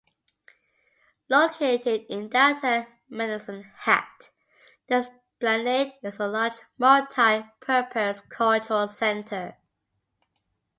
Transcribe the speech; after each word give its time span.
Located 1.29 2.07
in 2.09 2.27
downtown 2.27 2.87
Medicine 3.07 3.71
Hat, 3.75 4.31
The 4.87 4.95
Esplanade 5.39 5.93
is 6.01 6.19
a 6.19 6.25
large 6.27 6.55
multi 6.79 7.45
purpose 7.59 8.21
cultural 8.27 8.87
centre. 8.87 9.59